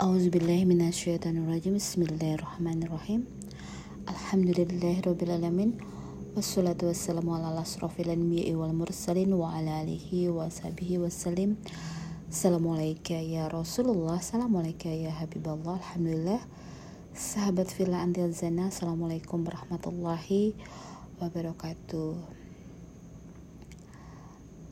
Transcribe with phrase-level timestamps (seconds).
[0.00, 3.28] Auzubillahiminasyaitonirrajim Bismillahirrahmanirrahim
[6.32, 7.52] Wassalatu wassalamu ala
[8.16, 11.04] anbiya'i wal mursalin Wa ala alihi wa sahbihi
[12.32, 15.12] Assalamualaikum ya Rasulullah Assalamualaikum ya
[15.68, 16.48] Alhamdulillah
[17.12, 20.56] Sahabat Villa Antil Zana Assalamualaikum warahmatullahi
[21.20, 22.16] wabarakatuh.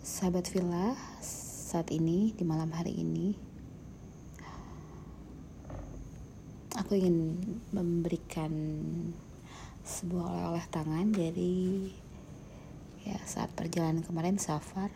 [0.01, 3.48] Sahabat Villa Saat ini di malam hari ini
[6.89, 7.37] aku ingin
[7.69, 8.49] memberikan
[9.85, 11.85] sebuah oleh-oleh tangan dari
[13.05, 14.89] ya saat perjalanan kemarin safar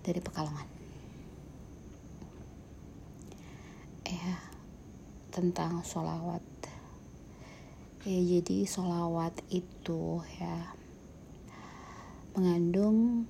[0.00, 0.64] dari Pekalongan.
[4.08, 4.40] Ya
[5.28, 6.40] tentang sholawat.
[8.08, 10.72] Ya jadi sholawat itu ya
[12.32, 13.28] mengandung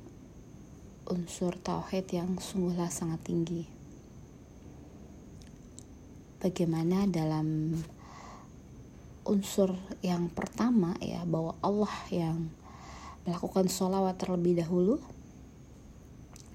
[1.10, 3.77] unsur tauhid yang sungguhlah sangat tinggi
[6.38, 7.74] bagaimana dalam
[9.28, 12.48] unsur yang pertama ya bahwa Allah yang
[13.28, 14.96] melakukan sholawat terlebih dahulu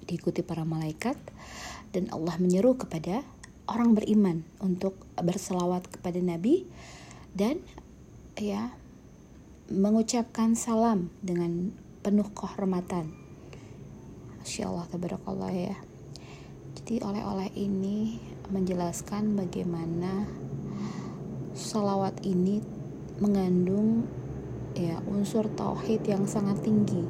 [0.04, 1.16] diikuti para malaikat
[1.94, 3.22] dan Allah menyeru kepada
[3.70, 6.66] orang beriman untuk berselawat kepada Nabi
[7.32, 7.62] dan
[8.36, 8.74] ya
[9.70, 11.72] mengucapkan salam dengan
[12.04, 13.08] penuh kehormatan.
[14.42, 15.76] Masya Allah tabarakallah ya
[16.82, 18.18] jadi oleh-oleh ini
[18.50, 20.26] menjelaskan bagaimana
[21.54, 22.58] salawat ini
[23.22, 24.10] mengandung
[24.74, 27.06] ya unsur tauhid yang sangat tinggi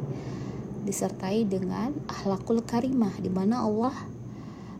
[0.84, 3.96] disertai dengan akhlakul karimah di mana Allah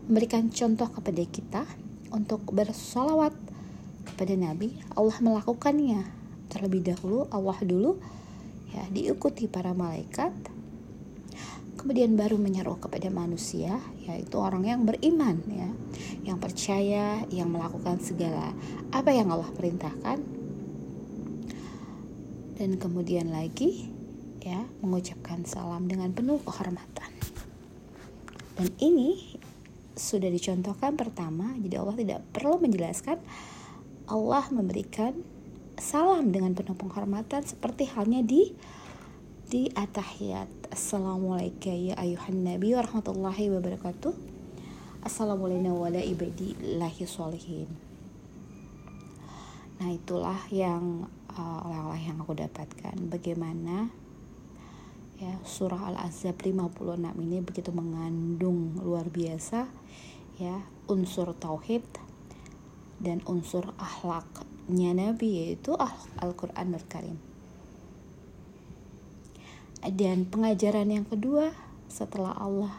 [0.05, 1.63] memberikan contoh kepada kita
[2.13, 3.33] untuk bersolawat
[4.05, 4.77] kepada Nabi.
[4.93, 6.05] Allah melakukannya
[6.53, 7.97] terlebih dahulu Allah dulu
[8.69, 10.31] ya diikuti para malaikat
[11.85, 13.77] kemudian baru menyeru kepada manusia
[14.09, 15.69] yaitu orang yang beriman ya.
[16.25, 18.57] Yang percaya yang melakukan segala
[18.89, 20.17] apa yang Allah perintahkan.
[22.57, 23.93] Dan kemudian lagi
[24.41, 27.13] ya mengucapkan salam dengan penuh kehormatan.
[28.57, 29.37] Dan ini
[29.93, 33.21] sudah dicontohkan pertama jadi Allah tidak perlu menjelaskan.
[34.09, 35.21] Allah memberikan
[35.77, 38.57] salam dengan penuh penghormatan seperti halnya di
[39.45, 44.09] di atahiyat Assalamualaikum ya ayuhan nabi warahmatullahi wabarakatuh.
[45.05, 47.69] Assalamualaikum wa ibadillahi sholihin
[49.77, 52.97] Nah itulah yang uh, oleh-oleh yang aku dapatkan.
[53.05, 53.93] Bagaimana
[55.21, 59.69] ya surah Al-Azab 56 ini begitu mengandung luar biasa
[60.41, 60.57] ya
[60.89, 61.85] unsur tauhid
[62.97, 65.77] dan unsur akhlaknya Nabi yaitu
[66.17, 67.34] Al-Qur'anul Karim
[69.93, 71.53] dan pengajaran yang kedua
[71.85, 72.73] setelah Allah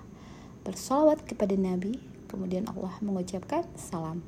[0.67, 4.19] bersolawat kepada Nabi, kemudian Allah mengucapkan salam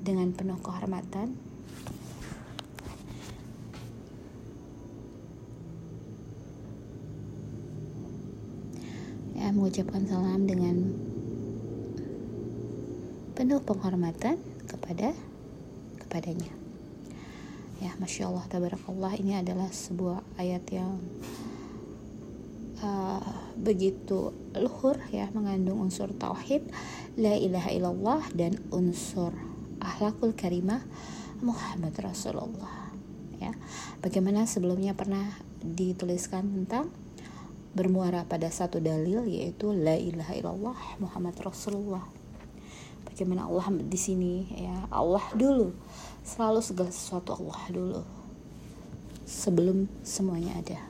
[0.00, 1.36] dengan penuh kehormatan.
[9.36, 10.96] Ya, mengucapkan salam dengan
[13.36, 15.14] penuh penghormatan kepada
[16.02, 16.50] kepadanya.
[17.78, 20.98] Ya, masya Allah, tabarakallah, ini adalah sebuah ayat yang
[22.82, 23.22] uh,
[23.58, 26.66] begitu luhur ya mengandung unsur tauhid
[27.18, 29.34] la ilaha illallah dan unsur
[29.82, 30.82] akhlakul karimah
[31.42, 32.90] Muhammad Rasulullah
[33.38, 33.54] ya.
[34.02, 35.26] Bagaimana sebelumnya pernah
[35.62, 36.90] dituliskan tentang
[37.74, 42.02] bermuara pada satu dalil yaitu la ilaha illallah Muhammad Rasulullah.
[43.06, 45.74] Bagaimana Allah di sini ya Allah dulu.
[46.26, 48.02] Selalu segala sesuatu Allah dulu.
[49.28, 50.87] Sebelum semuanya ada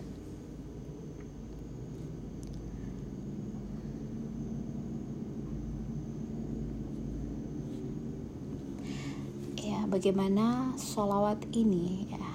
[9.88, 12.28] bagaimana sholawat ini ya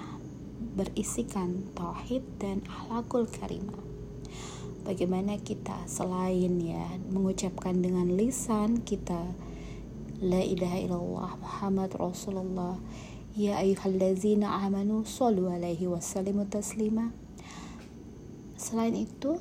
[0.74, 3.78] berisikan tauhid dan akhlakul karimah.
[4.82, 9.32] Bagaimana kita selain ya mengucapkan dengan lisan kita
[10.20, 12.76] la ilaha illallah Muhammad Rasulullah
[13.38, 17.14] ya ayyuhallazina amanu sallu alaihi wasallimu taslima.
[18.58, 19.38] Selain itu,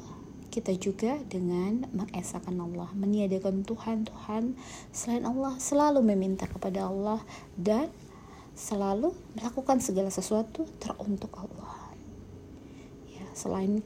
[0.53, 4.53] kita juga dengan mengesahkan Allah, meniadakan Tuhan-Tuhan
[4.93, 7.25] selain Allah, selalu meminta kepada Allah
[7.57, 7.89] dan
[8.53, 11.93] selalu melakukan segala sesuatu teruntuk Allah.
[13.09, 13.81] Ya, selain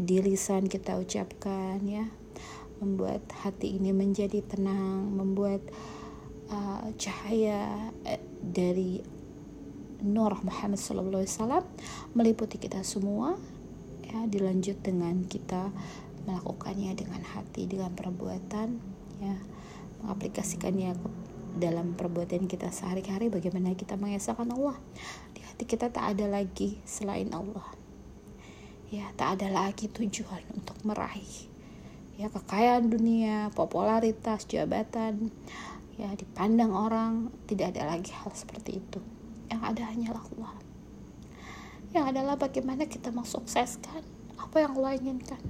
[0.00, 2.10] di lisan kita ucapkan ya,
[2.82, 5.62] membuat hati ini menjadi tenang, membuat
[6.50, 9.20] uh, cahaya uh, dari
[10.00, 11.64] Nur Muhammad Sallallahu Alaihi Wasallam
[12.16, 13.36] meliputi kita semua
[14.00, 15.68] ya dilanjut dengan kita
[16.24, 18.80] melakukannya dengan hati dengan perbuatan
[19.20, 19.36] ya
[20.00, 20.96] mengaplikasikannya
[21.58, 24.78] dalam perbuatan kita sehari-hari bagaimana kita mengesahkan Allah?
[25.34, 27.66] Di hati kita tak ada lagi selain Allah.
[28.90, 31.50] Ya tak ada lagi tujuan untuk meraih
[32.20, 35.32] ya kekayaan dunia popularitas jabatan.
[35.96, 39.00] Ya dipandang orang tidak ada lagi hal seperti itu.
[39.48, 40.54] Yang ada hanyalah Allah.
[41.96, 44.04] Yang adalah bagaimana kita mensukseskan
[44.36, 45.40] apa yang Allah inginkan.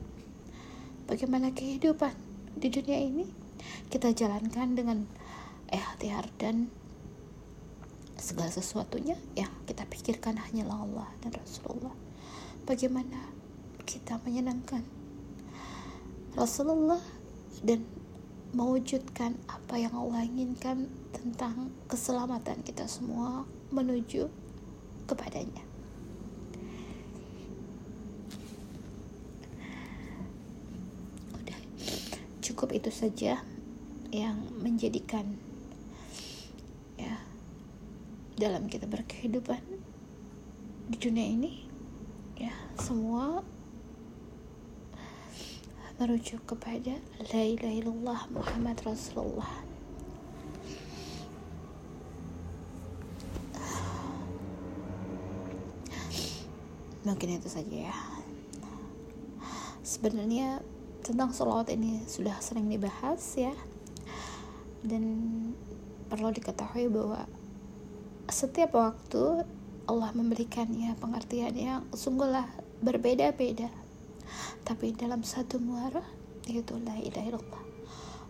[1.10, 2.14] Bagaimana kehidupan
[2.54, 3.26] di dunia ini?
[3.90, 4.98] Kita jalankan dengan
[5.70, 6.68] ikhtiar dan
[8.20, 11.96] segala sesuatunya yang kita pikirkan hanyalah Allah dan Rasulullah.
[12.68, 13.32] Bagaimana
[13.88, 14.84] kita menyenangkan
[16.36, 17.00] Rasulullah
[17.64, 17.82] dan
[18.54, 24.30] mewujudkan apa yang Allah inginkan tentang keselamatan kita semua menuju
[25.06, 25.64] kepadanya.
[31.34, 31.58] Udah
[32.42, 33.42] cukup itu saja
[34.10, 35.49] yang menjadikan
[38.40, 39.60] dalam kita berkehidupan
[40.88, 41.52] di dunia ini
[42.40, 43.44] ya semua
[46.00, 46.96] merujuk kepada
[47.28, 49.52] la ilaha illallah Muhammad Rasulullah.
[57.04, 57.96] Mungkin itu saja ya.
[59.84, 60.64] Sebenarnya
[61.04, 63.52] tentang sholawat ini sudah sering dibahas ya.
[64.80, 65.04] Dan
[66.08, 67.28] perlu diketahui bahwa
[68.30, 69.42] setiap waktu
[69.90, 72.46] Allah memberikannya pengertian yang sungguhlah
[72.78, 73.66] berbeda-beda.
[74.62, 76.06] Tapi dalam satu muara
[76.46, 77.42] yaitu la ilaha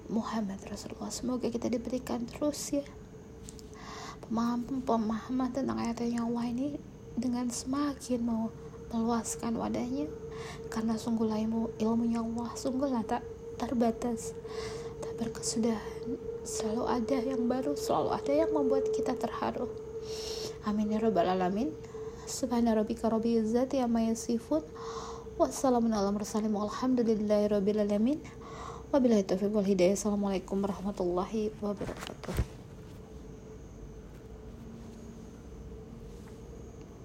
[0.09, 2.85] Muhammad Rasulullah semoga kita diberikan terus ya.
[4.25, 6.81] Pemahaman-pemahaman tentang ayat yang Allah ini
[7.21, 8.49] dengan semakin mau
[8.97, 10.09] meluaskan wadahnya.
[10.73, 13.21] Karena sungguhlah ilmu ilmunya Allah sungguhlah tak
[13.61, 14.33] terbatas.
[15.05, 19.69] Tak berkesudahan selalu ada yang baru selalu ada yang membuat kita terharu
[20.67, 21.73] Amin ya rabbal alamin.
[22.29, 24.63] Subhana rabbika rabbil izzati amma yasifun.
[25.41, 27.49] Wassalamualaikum warahmatullahi wabarakatuh.
[27.49, 28.19] rabbil alamin.
[28.93, 29.97] Wabillahi taufiq wal hidayah.
[29.97, 32.60] Assalamualaikum warahmatullahi wabarakatuh.